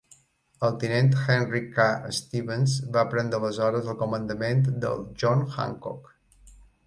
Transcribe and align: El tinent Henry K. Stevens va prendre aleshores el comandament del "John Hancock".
El 0.67 0.77
tinent 0.83 1.11
Henry 1.33 1.59
K. 1.75 1.85
Stevens 2.19 2.77
va 2.97 3.03
prendre 3.13 3.41
aleshores 3.41 3.91
el 3.93 3.99
comandament 4.01 4.67
del 4.87 5.07
"John 5.25 5.45
Hancock". 5.59 6.11